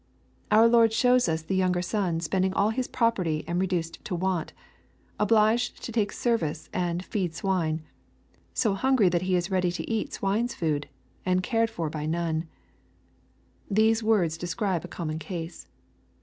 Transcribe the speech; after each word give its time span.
Our 0.49 0.67
Lord 0.67 0.93
shows 0.93 1.29
us 1.29 1.43
tha 1.43 1.53
youuger 1.53 1.83
sou 1.85 2.19
spending 2.21 2.55
all 2.55 2.71
his 2.71 2.87
property 2.87 3.43
and 3.47 3.61
reduced 3.61 4.03
to 4.05 4.15
want,— 4.15 4.51
obliged 5.19 5.83
to 5.83 5.91
take 5.91 6.11
service 6.11 6.71
and 6.73 7.01
*^ 7.03 7.05
feed 7.05 7.33
swiue/'— 7.33 7.81
so 8.55 8.73
hungry 8.73 9.09
that 9.09 9.21
he 9.21 9.35
is 9.35 9.51
ready 9.51 9.71
to 9.71 9.87
eat 9.87 10.11
swine's 10.13 10.55
food, 10.55 10.89
and 11.23 11.43
cared 11.43 11.69
for 11.69 11.87
by 11.91 12.07
none. 12.07 12.47
These 13.69 14.01
words 14.01 14.39
describe 14.39 14.83
a 14.83 14.87
common 14.87 15.19
case. 15.19 15.67